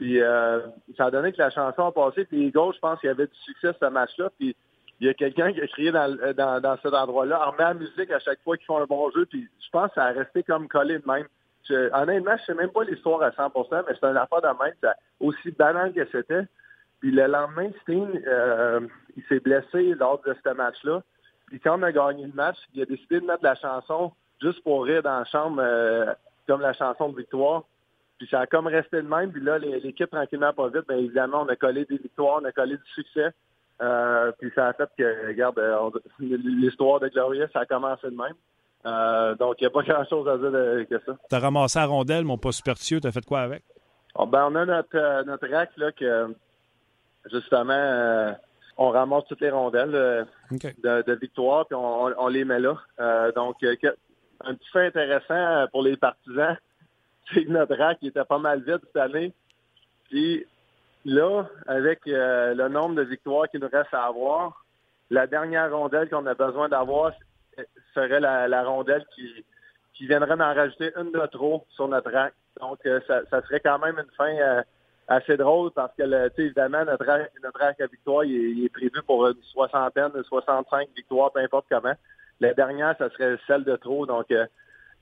Puis 0.00 0.18
euh, 0.22 0.60
ça 0.96 1.04
a 1.04 1.10
donné 1.10 1.30
que 1.30 1.36
la 1.36 1.50
chanson 1.50 1.84
a 1.84 1.92
passé. 1.92 2.24
Puis 2.24 2.38
les 2.44 2.50
gars, 2.50 2.70
je 2.74 2.78
pense 2.78 2.98
qu'il 3.00 3.08
y 3.08 3.10
avait 3.10 3.26
du 3.26 3.38
succès 3.44 3.72
ce 3.78 3.84
match-là. 3.84 4.30
Puis 4.38 4.56
il 4.98 5.06
y 5.06 5.10
a 5.10 5.14
quelqu'un 5.14 5.52
qui 5.52 5.60
a 5.60 5.66
crié 5.66 5.92
dans, 5.92 6.16
dans, 6.34 6.58
dans 6.58 6.78
cet 6.82 6.94
endroit-là, 6.94 7.46
en 7.46 7.52
met 7.52 7.64
la 7.64 7.74
musique 7.74 8.10
à 8.10 8.18
chaque 8.18 8.40
fois 8.42 8.56
qu'ils 8.56 8.64
font 8.64 8.80
un 8.80 8.86
bon 8.86 9.10
jeu. 9.10 9.26
Puis 9.26 9.46
je 9.62 9.68
pense 9.70 9.88
que 9.88 9.96
ça 9.96 10.04
a 10.04 10.12
resté 10.12 10.42
comme 10.42 10.68
collé 10.68 11.00
de 11.00 11.06
même. 11.06 11.26
Je, 11.68 11.92
honnêtement, 11.92 12.34
je 12.38 12.44
sais 12.46 12.54
même 12.54 12.70
pas 12.70 12.84
l'histoire 12.84 13.20
à 13.20 13.28
100% 13.28 13.84
mais 13.86 13.94
c'est 13.94 14.06
un 14.06 14.16
affaire 14.16 14.40
de 14.40 14.64
même. 14.64 14.72
Ça, 14.80 14.94
aussi 15.20 15.50
banal 15.50 15.92
que 15.92 16.06
c'était. 16.10 16.46
Puis 17.00 17.10
le 17.10 17.26
lendemain, 17.26 17.68
Steen, 17.82 18.08
euh, 18.26 18.80
il 19.18 19.22
s'est 19.24 19.40
blessé 19.40 19.94
lors 19.96 20.22
de 20.22 20.34
ce 20.42 20.50
match-là. 20.54 21.02
Puis 21.48 21.60
quand 21.60 21.78
on 21.78 21.82
a 21.82 21.92
gagné 21.92 22.24
le 22.24 22.32
match, 22.32 22.56
il 22.72 22.80
a 22.80 22.86
décidé 22.86 23.20
de 23.20 23.26
mettre 23.26 23.44
la 23.44 23.54
chanson 23.54 24.12
juste 24.40 24.62
pour 24.62 24.84
rire 24.84 25.02
dans 25.02 25.18
la 25.18 25.24
chambre, 25.26 25.60
euh, 25.60 26.06
comme 26.46 26.62
la 26.62 26.72
chanson 26.72 27.10
de 27.10 27.18
victoire. 27.18 27.64
Puis 28.20 28.28
ça 28.30 28.40
a 28.40 28.46
comme 28.46 28.66
resté 28.66 29.00
de 29.00 29.08
même. 29.08 29.32
Puis 29.32 29.42
là, 29.42 29.56
l'équipe, 29.56 30.10
tranquillement, 30.10 30.52
pas 30.52 30.68
vite, 30.68 30.86
bien 30.86 30.98
évidemment, 30.98 31.40
on 31.40 31.48
a 31.48 31.56
collé 31.56 31.86
des 31.86 31.96
victoires, 31.96 32.38
on 32.42 32.44
a 32.44 32.52
collé 32.52 32.76
du 32.76 32.90
succès. 32.94 33.30
Euh, 33.80 34.30
puis 34.38 34.52
ça 34.54 34.68
a 34.68 34.72
fait 34.74 34.90
que, 34.98 35.28
regarde, 35.28 35.58
euh, 35.58 35.90
l'histoire 36.20 37.00
de 37.00 37.08
Gloria, 37.08 37.48
ça 37.50 37.60
a 37.60 37.64
commencé 37.64 38.08
de 38.10 38.16
même. 38.16 39.36
donc, 39.38 39.56
il 39.58 39.62
n'y 39.62 39.66
a 39.68 39.70
pas 39.70 39.82
grand-chose 39.88 40.28
à 40.28 40.36
dire 40.36 40.86
que 40.86 41.02
ça. 41.06 41.16
Tu 41.30 41.34
as 41.34 41.38
ramassé 41.38 41.78
la 41.78 41.86
rondelle, 41.86 42.26
mon 42.26 42.36
pas 42.36 42.52
superstitieux. 42.52 43.00
Tu 43.00 43.06
as 43.06 43.12
fait 43.12 43.24
quoi 43.24 43.40
avec? 43.40 43.64
Oh, 44.14 44.26
ben, 44.26 44.48
on 44.50 44.54
a 44.54 44.66
notre, 44.66 45.24
notre 45.24 45.48
rack, 45.48 45.70
là, 45.78 45.90
que, 45.90 46.34
justement, 47.32 48.36
on 48.76 48.90
ramasse 48.90 49.24
toutes 49.30 49.40
les 49.40 49.50
rondelles 49.50 50.26
de, 50.50 51.14
victoire, 51.14 51.66
puis 51.66 51.74
on, 51.74 52.28
les 52.28 52.44
met 52.44 52.60
là. 52.60 52.76
donc, 53.34 53.56
un 54.44 54.54
petit 54.54 54.70
fait 54.70 54.86
intéressant 54.86 55.34
euh, 55.34 55.66
pour 55.68 55.82
les 55.82 55.96
partisans, 55.96 56.56
c'est 57.34 57.48
notre 57.48 57.76
rack 57.76 58.02
était 58.02 58.24
pas 58.24 58.38
mal 58.38 58.62
vide 58.62 58.80
cette 58.84 58.96
année. 58.96 59.32
Puis 60.04 60.46
là, 61.04 61.44
avec 61.66 62.06
euh, 62.06 62.54
le 62.54 62.68
nombre 62.68 62.96
de 62.96 63.02
victoires 63.02 63.48
qu'il 63.48 63.60
nous 63.60 63.68
reste 63.68 63.92
à 63.92 64.04
avoir, 64.04 64.64
la 65.10 65.26
dernière 65.26 65.72
rondelle 65.72 66.08
qu'on 66.08 66.26
a 66.26 66.34
besoin 66.34 66.68
d'avoir 66.68 67.12
serait 67.94 68.20
la, 68.20 68.64
rondelle 68.64 69.04
qui, 69.14 69.44
qui 69.94 70.06
viendrait 70.06 70.36
d'en 70.36 70.54
rajouter 70.54 70.92
une 70.96 71.10
de 71.12 71.26
trop 71.26 71.66
sur 71.70 71.88
notre 71.88 72.10
rack. 72.10 72.32
Donc, 72.60 72.78
euh, 72.86 73.00
ça, 73.06 73.42
serait 73.42 73.60
quand 73.60 73.78
même 73.78 73.98
une 73.98 74.10
fin 74.16 74.62
assez 75.10 75.36
drôle 75.36 75.72
parce 75.72 75.92
que, 75.96 76.40
évidemment, 76.40 76.84
notre 76.84 77.04
rack, 77.04 77.32
notre 77.42 77.58
rack 77.58 77.80
à 77.80 77.86
victoire, 77.86 78.24
il 78.24 78.64
est, 78.64 78.68
prévu 78.68 79.02
pour 79.06 79.26
une 79.26 79.42
soixantaine, 79.42 80.10
65 80.22 80.88
victoires, 80.96 81.32
peu 81.32 81.40
importe 81.40 81.66
comment. 81.68 81.94
La 82.38 82.54
dernière, 82.54 82.96
ça 82.96 83.10
serait 83.10 83.36
celle 83.46 83.64
de 83.64 83.76
trop. 83.76 84.06
Donc, 84.06 84.30
euh, 84.30 84.46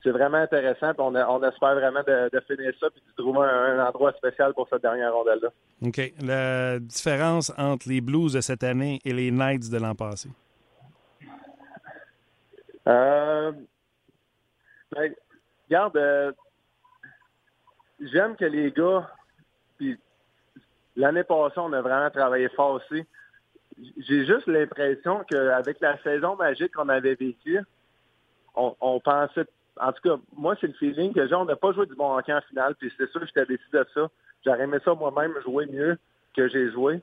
c'est 0.03 0.11
vraiment 0.11 0.37
intéressant. 0.37 0.91
On, 0.97 1.15
on, 1.15 1.43
espère 1.43 1.75
vraiment 1.75 2.01
de, 2.05 2.39
finir 2.47 2.73
ça 2.79 2.87
et 2.87 2.99
de 2.99 3.15
trouver 3.17 3.47
un, 3.47 3.85
endroit 3.85 4.13
spécial 4.13 4.53
pour 4.53 4.67
cette 4.69 4.81
dernière 4.81 5.13
rondelle-là. 5.13 5.49
OK. 5.85 6.13
La 6.21 6.79
différence 6.79 7.51
entre 7.57 7.89
les 7.89 8.01
Blues 8.01 8.33
de 8.33 8.41
cette 8.41 8.63
année 8.63 8.99
et 9.05 9.13
les 9.13 9.31
Knights 9.31 9.69
de 9.69 9.77
l'an 9.77 9.95
passé? 9.95 10.29
Euh, 12.87 13.51
ben, 14.91 15.13
regarde, 15.69 15.97
euh, 15.97 16.31
j'aime 17.99 18.35
que 18.35 18.45
les 18.45 18.71
gars, 18.71 19.09
puis 19.77 19.97
l'année 20.95 21.23
passée, 21.23 21.57
on 21.57 21.73
a 21.73 21.81
vraiment 21.81 22.09
travaillé 22.09 22.49
fort 22.49 22.81
aussi 22.81 23.05
j'ai 23.97 24.25
juste 24.25 24.47
l'impression 24.47 25.23
qu'avec 25.29 25.79
la 25.79 26.01
saison 26.03 26.35
magique 26.35 26.73
qu'on 26.73 26.89
avait 26.89 27.15
vécue, 27.15 27.59
on, 28.55 28.99
pensait, 28.99 29.45
en 29.79 29.91
tout 29.91 30.01
cas, 30.03 30.15
moi, 30.35 30.55
c'est 30.59 30.67
le 30.67 30.73
feeling 30.73 31.13
que 31.13 31.27
j'ai, 31.27 31.35
on 31.35 31.45
n'a 31.45 31.55
pas 31.55 31.71
joué 31.71 31.85
du 31.85 31.95
bon 31.95 32.15
hockey 32.15 32.33
en 32.33 32.41
finale, 32.41 32.75
puis 32.75 32.91
c'est 32.97 33.09
sûr 33.09 33.21
que 33.21 33.27
j'étais 33.27 33.45
décidé 33.45 33.79
de 33.79 33.87
ça. 33.93 34.07
J'aurais 34.45 34.63
aimé 34.63 34.77
ça 34.83 34.93
moi-même 34.93 35.33
jouer 35.43 35.65
mieux 35.67 35.97
que 36.35 36.47
j'ai 36.47 36.71
joué. 36.71 37.01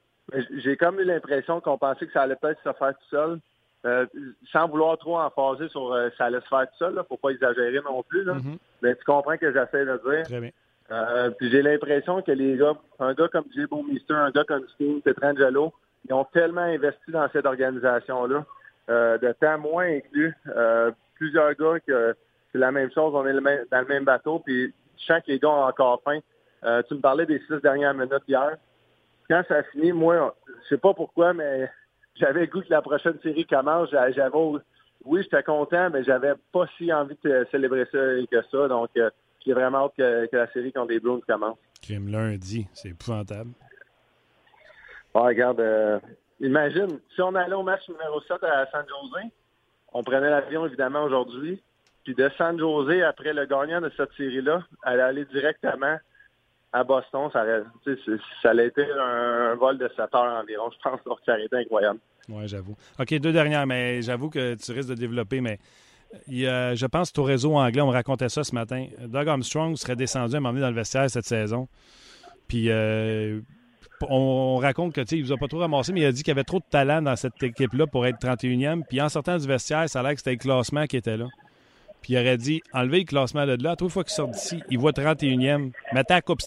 J'ai 0.58 0.76
comme 0.76 1.00
eu 1.00 1.04
l'impression 1.04 1.60
qu'on 1.60 1.78
pensait 1.78 2.06
que 2.06 2.12
ça 2.12 2.22
allait 2.22 2.36
peut-être 2.36 2.62
se 2.62 2.72
faire 2.72 2.92
tout 2.92 3.08
seul. 3.10 3.38
Euh, 3.84 4.06
sans 4.50 4.66
vouloir 4.66 4.98
trop 4.98 5.18
en 5.18 5.30
phaser 5.30 5.68
sur 5.68 5.92
euh, 5.92 6.08
ça 6.18 6.24
allait 6.24 6.40
se 6.40 6.48
faire 6.48 6.66
tout 6.68 6.76
seul, 6.78 6.94
là, 6.94 7.04
faut 7.04 7.16
pas 7.16 7.28
exagérer 7.30 7.80
non 7.84 8.02
plus. 8.02 8.24
Là. 8.24 8.34
Mm-hmm. 8.34 8.58
Mais 8.82 8.96
tu 8.96 9.04
comprends 9.04 9.36
que 9.36 9.52
j'essaie 9.52 9.84
de 9.84 10.00
dire. 10.04 10.22
Très 10.24 10.40
bien. 10.40 10.50
Euh, 10.90 11.30
puis 11.30 11.50
j'ai 11.50 11.62
l'impression 11.62 12.22
que 12.22 12.32
les 12.32 12.56
gars, 12.56 12.74
un 12.98 13.14
gars 13.14 13.28
comme 13.28 13.44
J. 13.54 13.64
Mister, 13.88 14.14
un 14.14 14.30
gars 14.30 14.44
comme 14.44 14.66
Steve 14.74 15.00
Petrangelo, 15.00 15.72
ils 16.08 16.14
ont 16.14 16.24
tellement 16.24 16.62
investi 16.62 17.10
dans 17.10 17.28
cette 17.32 17.46
organisation-là, 17.46 18.44
euh, 18.88 19.18
de 19.18 19.32
temps 19.32 19.58
moins 19.58 19.86
inclus. 19.86 20.34
Euh, 20.48 20.90
plusieurs 21.16 21.54
gars 21.54 21.80
que 21.86 22.14
c'est 22.56 22.60
la 22.60 22.72
même 22.72 22.90
chose, 22.90 23.12
on 23.14 23.26
est 23.26 23.34
dans 23.70 23.80
le 23.80 23.86
même 23.86 24.04
bateau, 24.04 24.38
puis 24.38 24.72
je 24.98 25.04
sens 25.04 25.20
que 25.20 25.30
les 25.30 25.38
gars 25.38 25.50
ont 25.50 25.64
encore 25.64 26.00
faim. 26.02 26.20
Euh, 26.64 26.82
tu 26.88 26.94
me 26.94 27.00
parlais 27.00 27.26
des 27.26 27.38
six 27.40 27.60
dernières 27.62 27.92
minutes 27.92 28.22
hier. 28.26 28.56
Quand 29.28 29.42
ça 29.46 29.56
a 29.56 29.62
fini, 29.64 29.92
moi, 29.92 30.34
je 30.64 30.68
sais 30.68 30.78
pas 30.78 30.94
pourquoi, 30.94 31.34
mais 31.34 31.70
j'avais 32.14 32.40
le 32.40 32.46
goût 32.46 32.62
que 32.62 32.70
la 32.70 32.80
prochaine 32.80 33.18
série 33.22 33.44
commence. 33.44 33.90
J'avais, 33.90 34.30
oui, 35.04 35.22
j'étais 35.22 35.42
content, 35.42 35.90
mais 35.90 36.02
j'avais 36.02 36.32
pas 36.50 36.66
si 36.78 36.90
envie 36.90 37.18
de 37.22 37.46
célébrer 37.50 37.84
ça 37.92 37.98
que 38.30 38.42
ça. 38.50 38.68
Donc, 38.68 38.88
j'ai 39.44 39.52
vraiment 39.52 39.84
hâte 39.84 39.92
que, 39.98 40.34
la 40.34 40.50
série 40.52 40.72
contre 40.72 40.92
les 40.92 41.00
Bruins 41.00 41.20
commence. 41.28 41.58
Crime 41.82 42.08
lundi, 42.08 42.66
c'est 42.72 42.88
épouvantable. 42.88 43.50
Ah, 45.14 45.20
regarde, 45.20 45.60
euh, 45.60 45.98
imagine, 46.40 47.00
si 47.14 47.20
on 47.20 47.34
allait 47.34 47.54
au 47.54 47.62
match 47.62 47.86
numéro 47.88 48.20
7 48.22 48.42
à 48.44 48.66
San 48.70 48.84
Jose, 48.88 49.24
on 49.92 50.02
prenait 50.02 50.30
l'avion 50.30 50.66
évidemment 50.66 51.04
aujourd'hui, 51.04 51.62
puis 52.06 52.14
de 52.14 52.30
San 52.38 52.56
Jose, 52.56 53.02
après 53.02 53.32
le 53.32 53.46
gagnant 53.46 53.80
de 53.80 53.90
cette 53.96 54.12
série-là, 54.16 54.62
elle 54.86 55.00
allait 55.00 55.24
directement 55.24 55.96
à 56.72 56.84
Boston. 56.84 57.28
Ça, 57.32 57.44
ça 58.42 58.50
allait 58.50 58.68
été 58.68 58.84
un, 58.96 59.56
vol 59.56 59.76
de 59.76 59.88
7 59.88 60.14
heures 60.14 60.40
environ, 60.40 60.70
je 60.70 60.88
pense, 60.88 61.02
donc 61.04 61.18
ça 61.26 61.32
aurait 61.32 61.46
été 61.46 61.56
incroyable. 61.56 61.98
Oui, 62.28 62.46
j'avoue. 62.46 62.76
OK, 63.00 63.12
deux 63.14 63.32
dernières, 63.32 63.66
mais 63.66 64.02
j'avoue 64.02 64.30
que 64.30 64.54
tu 64.54 64.70
risques 64.70 64.90
de 64.90 64.94
développer, 64.94 65.40
mais 65.40 65.58
il 66.28 66.44
je 66.44 66.86
pense 66.86 67.10
que 67.10 67.20
au 67.20 67.24
réseau 67.24 67.56
anglais, 67.56 67.82
on 67.82 67.90
racontait 67.90 68.28
ça 68.28 68.44
ce 68.44 68.54
matin. 68.54 68.86
Doug 69.00 69.28
Armstrong 69.28 69.74
serait 69.76 69.96
descendu 69.96 70.36
à 70.36 70.40
m'emmener 70.40 70.60
dans 70.60 70.70
le 70.70 70.76
vestiaire 70.76 71.10
cette 71.10 71.24
saison. 71.24 71.66
Puis 72.46 72.70
euh, 72.70 73.40
on 74.08 74.58
raconte 74.58 74.94
que 74.94 75.00
il 75.12 75.24
vous 75.24 75.32
a 75.32 75.36
pas 75.36 75.48
trop 75.48 75.58
ramassé, 75.58 75.92
mais 75.92 76.02
il 76.02 76.06
a 76.06 76.12
dit 76.12 76.22
qu'il 76.22 76.30
y 76.30 76.36
avait 76.36 76.44
trop 76.44 76.60
de 76.60 76.70
talent 76.70 77.02
dans 77.02 77.16
cette 77.16 77.42
équipe-là 77.42 77.88
pour 77.88 78.06
être 78.06 78.18
31e. 78.24 78.84
Puis 78.88 79.00
en 79.00 79.08
sortant 79.08 79.36
du 79.38 79.48
vestiaire, 79.48 79.88
ça 79.90 79.98
a 79.98 80.02
l'air 80.04 80.12
que 80.12 80.18
c'était 80.18 80.34
le 80.34 80.36
classement 80.36 80.86
qui 80.86 80.98
était 80.98 81.16
là. 81.16 81.26
Puis 82.06 82.14
il 82.14 82.18
aurait 82.18 82.38
dit 82.38 82.62
enlever 82.72 83.00
le 83.00 83.04
classement 83.04 83.46
de 83.46 83.60
là. 83.60 83.72
À 83.72 83.76
fois 83.88 84.04
qu'il 84.04 84.12
sort 84.12 84.28
d'ici, 84.28 84.62
il 84.70 84.78
voit 84.78 84.92
31e. 84.92 85.72
Mettez 85.92 86.14
la 86.14 86.22
coupe 86.22 86.40